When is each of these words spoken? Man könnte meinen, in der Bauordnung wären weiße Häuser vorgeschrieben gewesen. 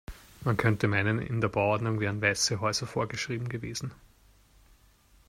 Man 0.43 0.57
könnte 0.57 0.87
meinen, 0.87 1.19
in 1.19 1.41
der 1.41 1.47
Bauordnung 1.49 1.99
wären 1.99 2.23
weiße 2.23 2.59
Häuser 2.59 2.87
vorgeschrieben 2.87 3.49
gewesen. 3.49 3.91